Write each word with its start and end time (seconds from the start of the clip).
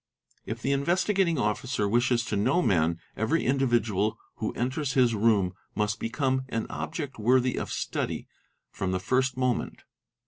If 0.47 0.63
the 0.63 0.71
Investigating 0.71 1.37
Officer 1.37 1.87
wishes 1.87 2.23
° 2.23 2.27
to 2.29 2.35
know 2.35 2.63
men, 2.63 2.97
every 3.15 3.45
individual 3.45 4.17
who 4.37 4.51
enters 4.53 4.93
his 4.93 5.13
room 5.13 5.53
must 5.75 5.99
become 5.99 6.41
an 6.49 6.65
pre 6.65 7.07
worthy 7.19 7.55
of 7.55 7.71
study 7.71 8.27
from 8.71 8.93
the 8.93 8.99
first 8.99 9.37
moment. 9.37 9.83